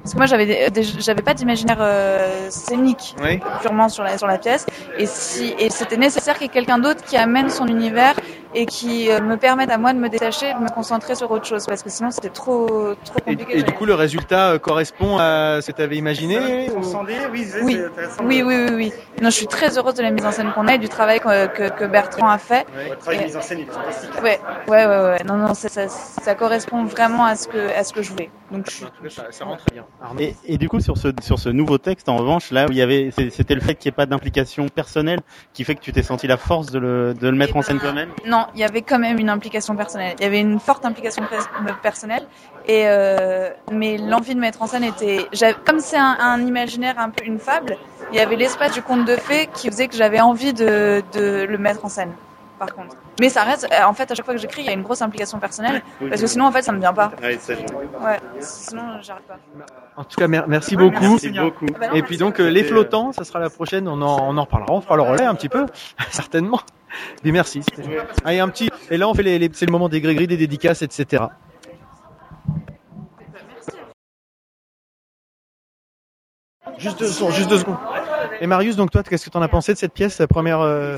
[0.04, 3.40] Parce que moi j'avais des- des- j'avais pas d'imaginaire euh, scénique Oui.
[3.62, 4.66] purement sur la sur la pièce
[4.98, 8.16] et si et c'était nécessaire qu'il y ait quelqu'un d'autre qui amène son univers
[8.56, 11.46] et qui euh, me permette à moi de me détacher, de me concentrer sur autre
[11.46, 13.60] chose parce que sinon c'était trop trop compliqué.
[13.60, 17.18] et du coup, le résultat euh, correspond à ce que tu avais imaginé ou- oui,
[17.62, 17.80] Oui.
[18.24, 18.94] Oui, oui, oui, oui.
[19.22, 21.20] Non, je suis très heureuse de la mise en scène qu'on a et du travail
[21.20, 22.66] que, que, que Bertrand a fait.
[22.90, 24.10] Le travail de mise en scène il est fantastique.
[24.22, 25.24] Ouais, ouais, ouais, ouais.
[25.26, 28.30] Non, non, ça, ça, ça correspond vraiment à ce que, à ce que je voulais.
[28.52, 28.86] Donc, je suis.
[28.86, 29.86] Tout cas, ça, très bien.
[30.20, 32.78] Et, et du coup, sur ce, sur ce nouveau texte, en revanche, là, où il
[32.78, 35.20] y avait, c'était le fait qu'il n'y ait pas d'implication personnelle
[35.54, 37.62] qui fait que tu t'es senti la force de le, de le mettre Eh en
[37.62, 38.10] scène ben, toi-même.
[38.26, 40.16] Non, il y avait quand même une implication personnelle.
[40.20, 42.28] Il y avait une forte implication pers- personnelle.
[42.68, 46.96] Et euh, mais l'envie de mettre en scène était, j'avais- comme c'est un, un imaginaire
[47.00, 47.78] un peu une fable,
[48.12, 51.46] il y avait l'espace du conte de fées qui faisait que j'avais envie de, de
[51.46, 52.12] le mettre en scène.
[52.62, 54.70] Par contre, mais ça reste, euh, en fait, à chaque fois que j'écris, il y
[54.70, 57.12] a une grosse implication personnelle, parce que sinon, en fait, ça me vient pas.
[58.06, 59.40] Ouais, sinon, j'arrive pas.
[59.98, 61.02] En tout cas, mer- merci beaucoup.
[61.02, 61.66] Merci beaucoup.
[61.74, 63.88] Ah bah Et puis donc, euh, les flottants, ça sera la prochaine.
[63.88, 64.74] On en, on en reparlera.
[64.74, 65.66] On fera le relais un petit peu,
[66.12, 66.60] certainement.
[67.24, 67.64] Mais merci.
[68.26, 68.70] Allez, un petit.
[68.92, 71.24] Et là, on fait les, les- c'est le moment des gris-gris, des dédicaces, etc.
[76.78, 77.78] Juste deux secondes, juste deux secondes.
[78.40, 80.62] Et Marius, donc toi, qu'est-ce que tu en as pensé de cette pièce, cette première,
[80.62, 80.98] euh,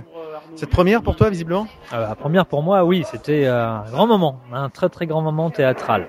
[0.55, 1.67] cette première pour toi, visiblement?
[1.93, 5.21] Euh, la première pour moi, oui, c'était euh, un grand moment, un très très grand
[5.21, 6.07] moment théâtral.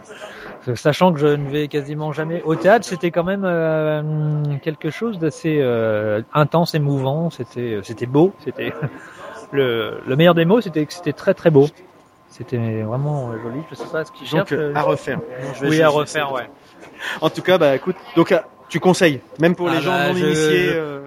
[0.77, 5.19] Sachant que je ne vais quasiment jamais au théâtre, c'était quand même euh, quelque chose
[5.19, 7.29] d'assez euh, intense, émouvant.
[7.31, 8.33] C'était c'était beau.
[8.45, 8.73] C'était
[9.53, 11.67] le, le meilleur des mots, c'était que c'était très très beau.
[12.31, 13.61] C'était vraiment euh, joli.
[13.71, 14.53] Je sais pas ce qu'il Donc cherche.
[14.53, 15.21] euh, euh, à refaire.
[15.57, 16.49] Je vais- oui, à refaire, ouais.
[17.21, 20.09] En tout cas, bah écoute, donc euh, tu conseilles, même pour Ah les gens bah,
[20.09, 20.71] non je- initiés.
[20.75, 21.01] euh,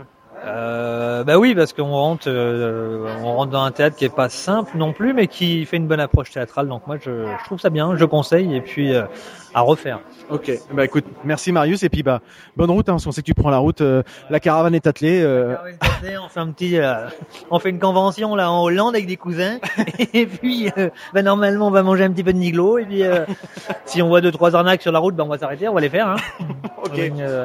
[0.46, 4.30] Euh, bah oui, parce qu'on rentre, euh, on rentre dans un théâtre qui est pas
[4.30, 6.68] simple non plus, mais qui fait une bonne approche théâtrale.
[6.68, 9.04] Donc moi, je, je trouve ça bien, je conseille et puis euh,
[9.54, 10.00] à refaire.
[10.30, 12.20] Ok, bah écoute, merci Marius et puis bah
[12.58, 14.86] bonne route, hein, parce qu'on sait que tu prends la route, euh, la caravane est
[14.86, 15.22] attelée.
[15.24, 15.56] euh,
[16.22, 17.08] On fait un petit, euh,
[17.50, 19.58] on fait une convention là en Hollande avec des cousins,
[20.14, 20.70] et puis
[21.14, 23.26] bah, normalement on va manger un petit peu de niglo, et puis euh,
[23.86, 25.80] si on voit deux trois arnaques sur la route, bah, on va s'arrêter, on va
[25.82, 26.10] les faire.
[26.10, 26.18] Hein.
[26.84, 27.00] ok,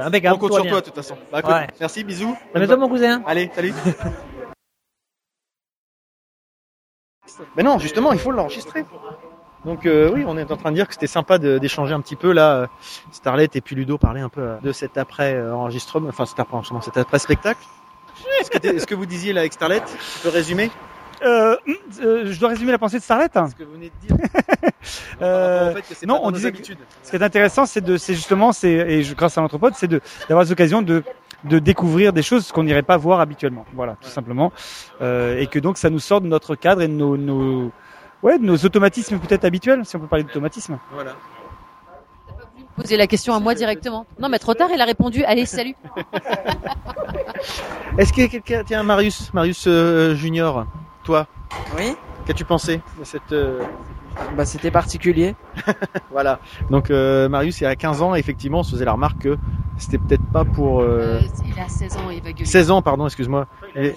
[0.04, 0.34] impeccable.
[0.34, 0.72] on compte sur bien.
[0.72, 1.14] toi de toute façon.
[1.30, 1.66] Bah écoute, Ouais.
[1.78, 2.36] merci, bisous.
[2.52, 3.22] Bientôt mon cousin.
[3.26, 3.72] Allez, salut.
[7.56, 8.84] Mais non, justement, il faut l'enregistrer.
[9.64, 12.16] Donc euh, oui, on est en train de dire que c'était sympa d'échanger un petit
[12.16, 12.56] peu là.
[12.56, 12.66] euh,
[13.12, 16.54] Starlet et puis Ludo parlaient un peu euh, de cet après enregistrement, enfin cet après
[16.54, 17.60] enregistrement, cet après spectacle.
[18.40, 20.70] Est-ce que, vous disiez là avec Starlet Tu peux résumer?
[21.22, 21.56] Euh,
[22.00, 23.28] euh, je dois résumer la pensée de Starlet.
[23.32, 24.16] ce que vous venez de dire
[25.22, 26.64] Euh, fait, non, on disait que-.
[27.04, 29.86] Ce qui est intéressant, c'est de, c'est justement, c'est et je, grâce à l'anthropode, c'est
[29.86, 31.04] de d'avoir des occasions de
[31.44, 33.64] de découvrir des choses qu'on n'irait pas voir habituellement.
[33.74, 34.52] Voilà, tout simplement,
[35.00, 37.70] euh, et que donc ça nous sort de notre cadre et de nos, nos
[38.22, 40.78] ouais, de nos automatismes peut-être habituels, si on peut parler d'automatisme.
[40.92, 41.12] Voilà.
[42.76, 44.06] Posez la question à moi directement.
[44.18, 45.24] Non, mais trop tard, il a répondu.
[45.24, 45.74] Allez, salut.
[47.98, 50.66] Est-ce qu'il y a quelqu'un Tiens, Marius, Marius euh, Junior,
[51.04, 51.26] toi,
[51.76, 51.94] Oui,
[52.26, 53.60] qu'as-tu pensé de cette euh,
[54.36, 55.34] bah c'était particulier.
[56.10, 56.40] Voilà.
[56.70, 59.38] Donc euh, Marius, il y a 15 ans, effectivement, on se faisait la remarque que
[59.78, 62.44] c'était peut-être pas pour euh, il a 16 ans, il va gueuler.
[62.44, 63.46] 16 ans, pardon, excuse-moi.
[63.74, 63.96] Et-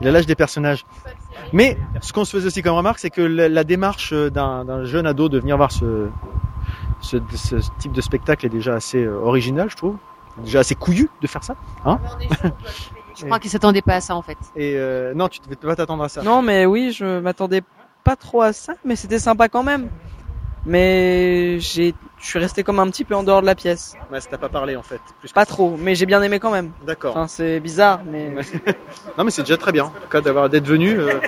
[0.00, 0.84] Il a l'âge des personnages.
[1.52, 5.06] Mais ce qu'on se faisait aussi comme remarque, c'est que la, la démarche d'un jeune
[5.06, 6.08] ado de venir voir ce,
[7.00, 9.96] ce, ce type de spectacle est déjà assez euh, original, je trouve.
[10.38, 11.54] Déjà assez couillu de faire ça.
[13.18, 14.38] Je crois qu'il s'attendait pas à ça, en fait.
[14.56, 16.22] Et euh, non, tu ne devais pas t'attendre à ça.
[16.22, 17.62] Non, mais oui, je m'attendais
[18.04, 19.88] pas trop à ça, mais c'était sympa quand même.
[20.64, 23.94] Mais j'ai, je suis resté comme un petit peu en dehors de la pièce.
[24.12, 25.00] Ouais, ça t'a pas parlé en fait.
[25.18, 26.70] Plus Pas trop, mais j'ai bien aimé quand même.
[26.86, 27.16] D'accord.
[27.16, 28.30] Enfin, c'est bizarre, mais
[29.18, 29.86] Non, mais c'est déjà très bien.
[29.86, 31.18] En tout cas, d'avoir d'être venu euh,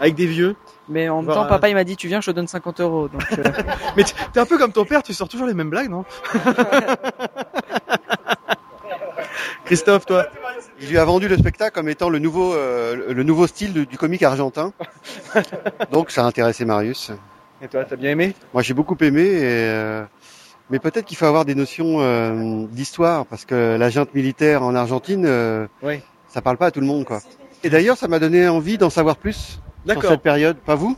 [0.00, 0.56] avec des vieux.
[0.88, 3.06] mais en même temps, papa il m'a dit tu viens, je te donne 50 euros.
[3.08, 3.44] Donc euh,
[3.96, 6.04] Mais t'es un peu comme ton père, tu sors toujours les mêmes blagues, non?
[9.70, 10.26] Christophe, toi
[10.80, 13.86] Il lui a vendu le spectacle comme étant le nouveau, euh, le nouveau style du,
[13.86, 14.72] du comique argentin.
[15.92, 17.12] Donc ça a intéressé Marius.
[17.62, 20.02] Et toi, t'as bien aimé Moi j'ai beaucoup aimé, et, euh,
[20.70, 24.74] mais peut-être qu'il faut avoir des notions euh, d'histoire parce que la junte militaire en
[24.74, 26.00] Argentine, euh, Oui.
[26.26, 27.20] ça parle pas à tout le monde quoi.
[27.62, 30.96] Et d'ailleurs ça m'a donné envie d'en savoir plus sur cette période, pas vous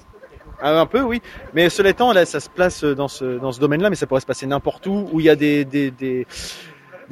[0.62, 1.20] Ah, un peu, oui.
[1.52, 4.20] Mais cela étant, là, ça se place dans ce, dans ce domaine-là, mais ça pourrait
[4.22, 6.26] se passer n'importe où, où il y a des, des, des,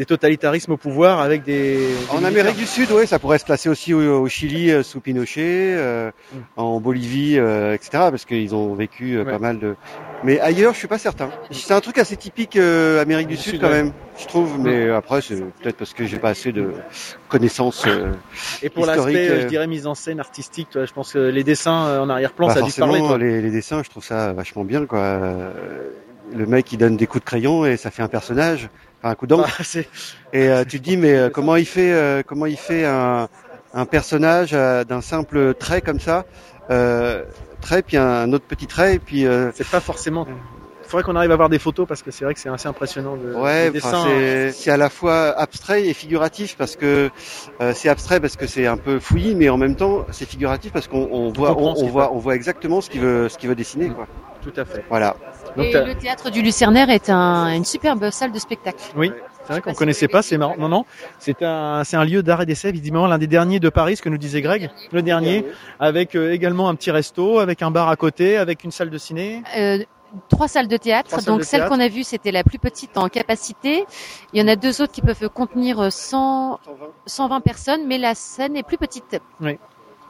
[0.00, 1.76] des totalitarismes au pouvoir avec des...
[1.76, 2.28] des En militaires.
[2.28, 5.74] Amérique du Sud, oui, ça pourrait se placer aussi au, au Chili euh, sous Pinochet,
[5.76, 6.38] euh, Mm.
[6.56, 7.90] en Bolivie, euh, etc.
[8.10, 9.32] Parce qu'ils ont vécu euh, Ouais.
[9.32, 9.74] pas mal de.
[10.24, 11.28] Mais ailleurs, je suis pas certain.
[11.50, 13.82] C'est un truc assez typique euh, Amérique du, Du Sud, Sud, quand ouais.
[13.82, 14.58] même, je trouve.
[14.58, 16.72] Mais après, c'est peut-être parce que j'ai pas assez de
[17.28, 17.84] connaissances.
[17.86, 18.12] euh,
[18.62, 21.84] Et pour l'aspect, je dirais, mise en scène artistique, toi, je pense que les dessins
[21.86, 23.18] euh, en arrière-plan, pas ça a dû te parler, forcément, toi.
[23.18, 25.20] les, les dessins, je trouve ça vachement bien, quoi.
[26.34, 28.68] Le mec, il donne des coups de crayon et ça fait un personnage,
[29.02, 29.48] un coup d'encre.
[29.58, 29.78] Ah,
[30.32, 33.28] Et euh, tu te dis mais euh, comment il fait euh, comment il fait un,
[33.74, 36.24] un personnage euh, d'un simple trait comme ça
[36.70, 37.24] euh,
[37.60, 40.26] trait puis un autre petit trait et puis euh, c'est pas forcément...
[40.82, 42.66] Il faudrait qu'on arrive à voir des photos parce que c'est vrai que c'est assez
[42.66, 43.70] impressionnant de, ouais
[44.52, 47.10] c'est à la fois abstrait et figuratif parce que
[47.60, 50.72] euh, c'est abstrait parce que c'est un peu fouillis mais en même temps c'est figuratif
[50.72, 53.54] parce qu'on on voit on, voit on voit exactement ce qu'il veut ce qu'il veut
[53.54, 54.08] dessiner quoi
[54.42, 54.84] Tout à fait.
[54.88, 55.14] voilà
[55.56, 58.78] Donc, Et t'as- le théâtre du Lucernaire est un, une superbe salle de spectacle.
[58.96, 59.12] Oui,
[59.44, 60.56] c'est vrai qu'on connaissait pas, c'est marrant.
[60.58, 60.84] Non, non,
[61.18, 64.02] c'est un, c'est un lieu d'art et d'essai, évidemment, l'un des derniers de Paris, ce
[64.02, 65.44] que nous disait Greg, le dernier,
[65.78, 68.98] avec euh, également un petit resto, avec un bar à côté, avec une salle de
[68.98, 69.42] ciné.
[69.56, 69.78] Euh,
[70.28, 71.10] trois salles de théâtre.
[71.10, 73.84] Salles Donc de celle qu'on a vue, c'était la plus petite en capacité.
[74.32, 76.58] Il y en a deux autres qui peuvent contenir 100,
[77.06, 79.20] 120 personnes, mais la scène est plus petite.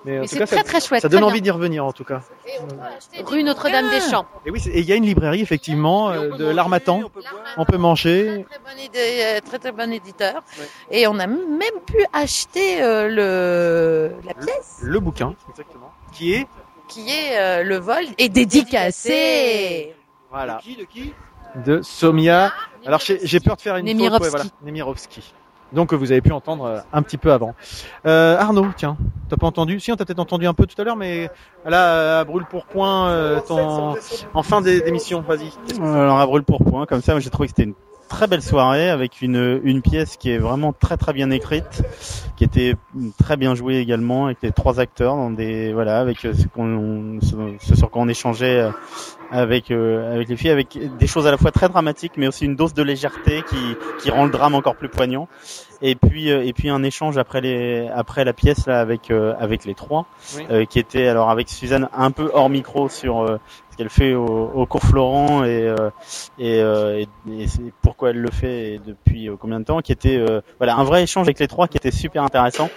[0.05, 1.03] Mais, en Mais c'est très ça, très chouette.
[1.03, 2.23] ça donne envie d'y revenir, en tout cas.
[3.25, 4.27] Rue Notre-Dame-des-Champs.
[4.47, 7.03] Et oui, et il y a une librairie, effectivement, euh, de l'Armatan.
[7.57, 8.47] On peut manger.
[8.49, 10.43] Très bon, idée, euh, très très bon éditeur.
[10.91, 15.93] Et on a même pu acheter euh, le la pièce Le bouquin, exactement.
[16.13, 16.47] Qui est
[16.89, 19.95] qui est euh, le vol et dédicacé.
[20.31, 20.59] Voilà.
[20.63, 21.15] qui de qui?
[21.65, 22.53] De Somia.
[22.87, 24.25] Alors j'ai peur de faire une faute, Nemirovski.
[24.25, 25.35] ouais, voilà, Nemirovski.
[25.73, 27.55] Donc vous avez pu entendre euh, un petit peu avant.
[28.07, 28.97] Euh, Arnaud, tiens,
[29.29, 29.79] t'as pas entendu?
[29.81, 31.31] Si, on t'a peut-être entendu un peu tout à l'heure, mais
[31.65, 33.95] là, à brûle pour point, euh, ton...
[34.35, 35.51] en fin d'é- d'émission, vas-y.
[35.81, 37.75] Alors à brûle pour point, comme ça, j'ai trouvé que c'était une
[38.09, 41.83] très belle soirée avec une, une pièce qui est vraiment très très bien écrite,
[42.37, 42.75] qui était
[43.23, 47.37] très bien jouée également avec les trois acteurs dans des voilà avec ce qu'on ce,
[47.65, 48.71] ce sur quoi on échangeait euh,
[49.31, 52.45] avec euh, avec les filles avec des choses à la fois très dramatiques mais aussi
[52.45, 53.57] une dose de légèreté qui
[54.01, 55.29] qui rend le drame encore plus poignant.
[55.83, 59.35] Et puis euh, et puis un échange après les après la pièce là avec euh,
[59.39, 60.45] avec les trois Oui.
[60.51, 63.39] euh, qui était alors avec Suzanne un peu hors micro sur euh,
[63.71, 65.91] ce qu'elle fait au, au cours Florent et euh,
[66.39, 67.47] et, euh, et, et
[67.83, 71.03] pourquoi elle le fait et depuis combien de temps qui était euh, voilà un vrai
[71.05, 72.69] échange avec les trois qui était super intéressant.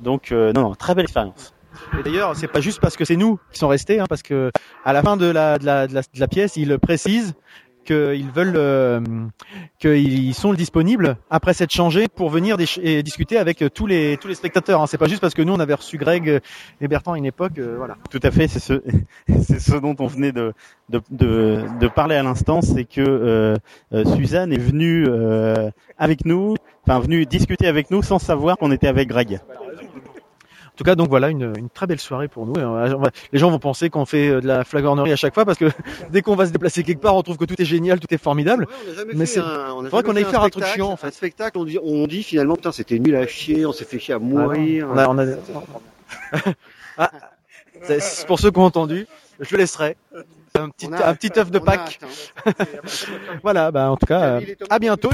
[0.00, 1.54] Donc euh, non non très belle expérience
[1.98, 4.50] Et d'ailleurs, c'est pas juste parce que c'est nous qui sont restés, hein, parce que
[4.84, 7.34] à la fin de la, de la, de la, de la pièce, ils précisent
[7.84, 9.00] qu'ils veulent, euh,
[9.78, 14.82] qu'ils sont disponibles après s'être changés pour venir discuter avec tous les tous les spectateurs.
[14.82, 14.86] Hein.
[14.86, 16.40] C'est pas juste parce que nous on avait reçu Greg
[16.80, 17.96] et Bertrand à une époque, euh, voilà.
[18.10, 18.82] Tout à fait, c'est ce,
[19.58, 20.52] ce dont on venait de,
[20.90, 23.56] de, de, de parler à l'instant, c'est que euh,
[23.94, 28.70] euh, Suzanne est venue euh, avec nous, enfin venue discuter avec nous sans savoir qu'on
[28.70, 29.40] était avec Greg.
[30.78, 32.54] Tout cas, donc voilà, une, une très belle soirée pour nous.
[32.54, 32.88] Et
[33.32, 35.64] les gens vont penser qu'on fait euh, de la flagornerie à chaque fois parce que
[36.10, 38.22] dès qu'on va se déplacer quelque part, on trouve que tout est génial, tout est
[38.22, 38.68] formidable.
[39.12, 41.12] Mais c'est vrai qu'on aille faire un truc chiant en Un fait.
[41.12, 44.14] spectacle, on dit, on dit finalement, putain, c'était nul à chier, on s'est fait chier
[44.14, 44.88] à mourir.
[44.92, 45.24] On a, on a...
[47.00, 47.10] Ah,
[47.82, 49.06] c'est c'est pour ceux qui ont entendu,
[49.38, 49.96] je le laisserai.
[50.58, 52.00] Un petit, un petit œuf de Pâques.
[53.42, 55.10] voilà, bah en tout cas, à bientôt.